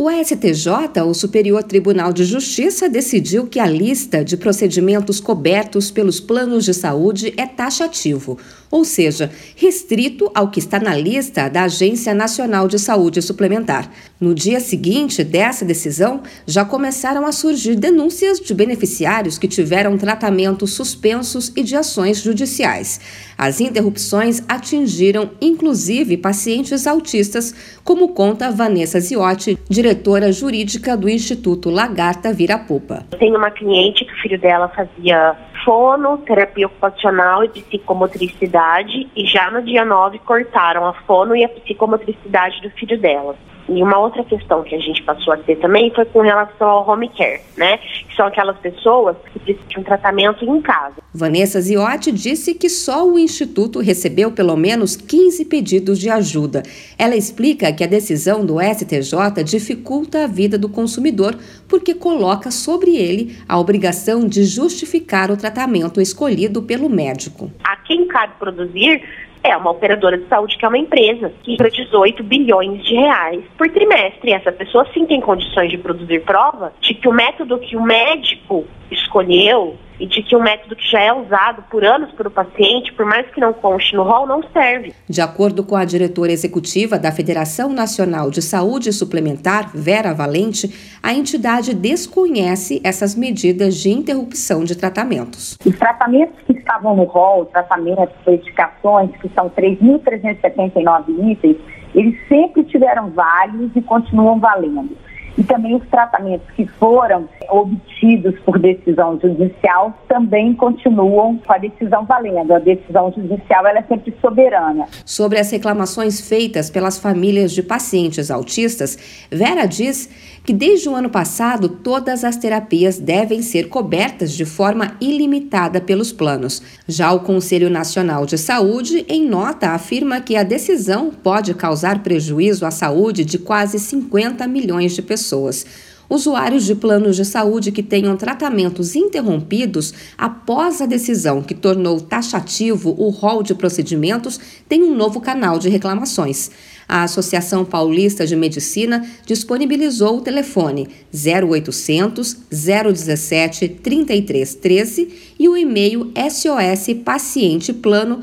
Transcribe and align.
O 0.00 0.08
STJ, 0.08 0.68
o 1.08 1.12
Superior 1.12 1.60
Tribunal 1.64 2.12
de 2.12 2.22
Justiça, 2.24 2.88
decidiu 2.88 3.48
que 3.48 3.58
a 3.58 3.66
lista 3.66 4.24
de 4.24 4.36
procedimentos 4.36 5.18
cobertos 5.18 5.90
pelos 5.90 6.20
planos 6.20 6.64
de 6.64 6.72
saúde 6.72 7.34
é 7.36 7.44
taxativo, 7.46 8.38
ou 8.70 8.84
seja, 8.84 9.28
restrito 9.56 10.30
ao 10.32 10.52
que 10.52 10.60
está 10.60 10.78
na 10.78 10.94
lista 10.96 11.48
da 11.50 11.64
Agência 11.64 12.14
Nacional 12.14 12.68
de 12.68 12.78
Saúde 12.78 13.20
Suplementar. 13.20 13.90
No 14.20 14.36
dia 14.36 14.60
seguinte 14.60 15.24
dessa 15.24 15.64
decisão, 15.64 16.22
já 16.46 16.64
começaram 16.64 17.26
a 17.26 17.32
surgir 17.32 17.74
denúncias 17.74 18.38
de 18.38 18.54
beneficiários 18.54 19.36
que 19.36 19.48
tiveram 19.48 19.98
tratamentos 19.98 20.74
suspensos 20.74 21.50
e 21.56 21.62
de 21.64 21.74
ações 21.74 22.18
judiciais. 22.22 23.00
As 23.36 23.60
interrupções 23.60 24.42
atingiram 24.48 25.30
inclusive 25.40 26.16
pacientes 26.16 26.86
autistas, 26.86 27.52
como 27.82 28.10
conta 28.10 28.48
Vanessa 28.52 29.00
Ziotti, 29.00 29.58
diretora 29.68 29.87
diretora 29.88 30.30
jurídica 30.30 30.94
do 30.98 31.08
Instituto 31.08 31.70
Lagarta 31.70 32.30
Virapupa. 32.32 33.04
Eu 33.12 33.18
tenho 33.18 33.38
uma 33.38 33.50
cliente 33.50 34.04
que 34.04 34.12
o 34.12 34.16
filho 34.16 34.38
dela 34.38 34.68
fazia 34.68 35.34
fono, 35.64 36.18
terapia 36.18 36.66
ocupacional 36.66 37.42
e 37.44 37.48
psicomotricidade 37.48 39.08
e 39.16 39.26
já 39.26 39.50
no 39.50 39.62
dia 39.62 39.84
9 39.86 40.18
cortaram 40.18 40.84
a 40.86 40.92
fono 41.06 41.34
e 41.34 41.42
a 41.42 41.48
psicomotricidade 41.48 42.60
do 42.60 42.68
filho 42.70 42.98
dela. 43.00 43.34
E 43.68 43.82
uma 43.82 43.98
outra 43.98 44.24
questão 44.24 44.62
que 44.62 44.74
a 44.74 44.78
gente 44.78 45.02
passou 45.02 45.30
a 45.32 45.36
ter 45.36 45.56
também 45.56 45.92
foi 45.94 46.04
com 46.06 46.20
relação 46.20 46.66
ao 46.66 46.88
home 46.88 47.08
care, 47.10 47.38
né? 47.56 47.76
Que 48.08 48.16
são 48.16 48.26
aquelas 48.26 48.56
pessoas 48.58 49.14
que 49.30 49.38
precisam 49.40 49.68
de 49.68 49.80
um 49.80 49.82
tratamento 49.82 50.42
em 50.42 50.60
casa. 50.62 50.94
Vanessa 51.12 51.60
Ziotti 51.60 52.10
disse 52.10 52.54
que 52.54 52.70
só 52.70 53.06
o 53.06 53.18
Instituto 53.18 53.78
recebeu 53.80 54.32
pelo 54.32 54.56
menos 54.56 54.96
15 54.96 55.44
pedidos 55.44 55.98
de 55.98 56.08
ajuda. 56.08 56.62
Ela 56.98 57.14
explica 57.14 57.70
que 57.70 57.84
a 57.84 57.86
decisão 57.86 58.44
do 58.44 58.56
STJ 58.58 59.42
dificulta 59.44 60.24
a 60.24 60.26
vida 60.26 60.56
do 60.56 60.70
consumidor 60.70 61.36
porque 61.68 61.92
coloca 61.94 62.50
sobre 62.50 62.96
ele 62.96 63.36
a 63.46 63.60
obrigação 63.60 64.26
de 64.26 64.44
justificar 64.44 65.30
o 65.30 65.36
tratamento 65.36 66.00
escolhido 66.00 66.62
pelo 66.62 66.88
médico. 66.88 67.52
A 67.64 67.76
quem 67.76 68.06
cabe 68.06 68.32
produzir 68.38 69.02
é 69.42 69.56
uma 69.56 69.70
operadora 69.70 70.18
de 70.18 70.26
saúde 70.26 70.56
que 70.56 70.64
é 70.64 70.68
uma 70.68 70.78
empresa 70.78 71.32
que 71.42 71.56
para 71.56 71.68
18 71.68 72.22
bilhões 72.22 72.82
de 72.84 72.94
reais 72.94 73.42
por 73.56 73.68
trimestre. 73.70 74.32
Essa 74.32 74.52
pessoa 74.52 74.86
sim 74.92 75.06
tem 75.06 75.20
condições 75.20 75.70
de 75.70 75.78
produzir 75.78 76.22
prova 76.24 76.72
de 76.80 76.94
que 76.94 77.08
o 77.08 77.12
método 77.12 77.58
que 77.58 77.76
o 77.76 77.82
médico 77.82 78.64
escolheu 78.90 79.76
e 80.00 80.06
de 80.06 80.22
que 80.22 80.36
o 80.36 80.40
método 80.42 80.76
que 80.76 80.88
já 80.90 81.00
é 81.00 81.12
usado 81.12 81.62
por 81.70 81.84
anos 81.84 82.12
para 82.12 82.28
o 82.28 82.30
paciente, 82.30 82.92
por 82.92 83.04
mais 83.04 83.28
que 83.30 83.40
não 83.40 83.52
conste 83.52 83.94
no 83.96 84.02
rol, 84.04 84.26
não 84.26 84.42
serve. 84.52 84.94
De 85.08 85.20
acordo 85.20 85.64
com 85.64 85.74
a 85.74 85.84
diretora 85.84 86.30
executiva 86.32 86.98
da 86.98 87.10
Federação 87.10 87.70
Nacional 87.72 88.30
de 88.30 88.40
Saúde 88.40 88.92
Suplementar, 88.92 89.70
Vera 89.74 90.14
Valente, 90.14 90.72
a 91.02 91.12
entidade 91.12 91.74
desconhece 91.74 92.80
essas 92.84 93.14
medidas 93.14 93.74
de 93.76 93.90
interrupção 93.90 94.64
de 94.64 94.76
tratamentos. 94.76 95.56
Os 95.64 95.76
tratamentos 95.76 96.38
que 96.46 96.52
estavam 96.52 96.96
no 96.96 97.04
rol, 97.04 97.46
tratamentos 97.46 98.14
por 98.24 98.38
que 98.38 99.28
são 99.34 99.50
3.379 99.50 101.30
itens, 101.30 101.56
eles 101.94 102.16
sempre 102.28 102.62
tiveram 102.64 103.10
válidos 103.10 103.70
e 103.74 103.80
continuam 103.80 104.38
valendo. 104.38 104.96
E 105.36 105.42
também 105.42 105.74
os 105.74 105.86
tratamentos 105.88 106.48
que 106.54 106.66
foram 106.66 107.28
obtidos 107.50 108.38
por 108.44 108.58
decisão 108.58 109.18
judicial 109.20 109.96
também 110.08 110.54
continuam 110.54 111.38
com 111.38 111.52
a 111.52 111.58
decisão 111.58 112.04
valendo. 112.04 112.52
A 112.52 112.58
decisão 112.58 113.12
judicial 113.12 113.66
ela 113.66 113.78
é 113.78 113.82
sempre 113.82 114.14
soberana. 114.20 114.86
Sobre 115.04 115.38
as 115.38 115.50
reclamações 115.50 116.20
feitas 116.20 116.70
pelas 116.70 116.98
famílias 116.98 117.52
de 117.52 117.62
pacientes 117.62 118.30
autistas, 118.30 118.98
Vera 119.30 119.66
diz 119.66 120.08
que 120.44 120.52
desde 120.52 120.88
o 120.88 120.94
ano 120.94 121.10
passado 121.10 121.68
todas 121.68 122.24
as 122.24 122.36
terapias 122.36 122.98
devem 122.98 123.42
ser 123.42 123.68
cobertas 123.68 124.32
de 124.32 124.44
forma 124.44 124.96
ilimitada 125.00 125.80
pelos 125.80 126.12
planos. 126.12 126.62
Já 126.86 127.12
o 127.12 127.20
Conselho 127.20 127.68
Nacional 127.68 128.24
de 128.24 128.38
Saúde, 128.38 129.04
em 129.08 129.24
nota, 129.28 129.70
afirma 129.70 130.20
que 130.20 130.36
a 130.36 130.42
decisão 130.42 131.10
pode 131.10 131.52
causar 131.54 132.02
prejuízo 132.02 132.64
à 132.64 132.70
saúde 132.70 133.24
de 133.24 133.38
quase 133.38 133.78
50 133.78 134.46
milhões 134.48 134.94
de 134.94 135.02
pessoas. 135.02 135.87
Usuários 136.10 136.64
de 136.64 136.74
planos 136.74 137.16
de 137.16 137.24
saúde 137.24 137.70
que 137.70 137.82
tenham 137.82 138.16
tratamentos 138.16 138.94
interrompidos 138.96 139.92
após 140.16 140.80
a 140.80 140.86
decisão 140.86 141.42
que 141.42 141.54
tornou 141.54 142.00
taxativo 142.00 142.94
o 142.96 143.10
rol 143.10 143.42
de 143.42 143.54
procedimentos 143.54 144.40
têm 144.66 144.82
um 144.84 144.94
novo 144.96 145.20
canal 145.20 145.58
de 145.58 145.68
reclamações. 145.68 146.50
A 146.88 147.02
Associação 147.02 147.64
Paulista 147.66 148.26
de 148.26 148.34
Medicina 148.34 149.06
disponibilizou 149.26 150.16
o 150.16 150.20
telefone 150.22 150.88
0800 151.12 152.34
017 152.50 153.68
3313 153.68 155.14
e 155.38 155.46
o 155.48 155.56
e-mail 155.56 156.10
sospacienteplano@apm.org.br. 156.30 158.22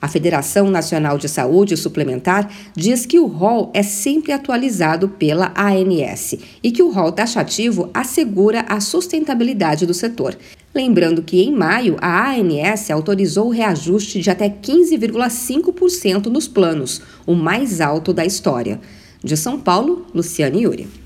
A 0.00 0.06
Federação 0.08 0.70
Nacional 0.70 1.18
de 1.18 1.28
Saúde 1.28 1.76
Suplementar 1.76 2.48
diz 2.76 3.04
que 3.04 3.18
o 3.18 3.26
rol 3.26 3.70
é 3.74 3.82
sempre 3.82 4.30
atualizado 4.30 5.08
pela 5.08 5.52
ANS 5.56 6.36
e 6.62 6.70
que 6.70 6.82
o 6.82 6.90
rol 6.92 7.10
taxativo 7.10 7.90
assegura 7.92 8.64
a 8.68 8.78
sustentabilidade 8.78 9.86
do 9.86 9.94
setor. 9.94 10.36
Lembrando 10.72 11.20
que 11.22 11.40
em 11.42 11.52
maio 11.52 11.96
a 12.00 12.30
ANS 12.30 12.90
autorizou 12.92 13.46
o 13.46 13.50
reajuste 13.50 14.20
de 14.20 14.30
até 14.30 14.48
15,5% 14.48 16.26
nos 16.26 16.46
planos, 16.46 17.02
o 17.26 17.34
mais 17.34 17.80
alto 17.80 18.12
da 18.12 18.24
história. 18.24 18.80
De 19.22 19.36
São 19.36 19.58
Paulo, 19.58 20.06
Luciane 20.14 20.62
Yuri. 20.62 20.99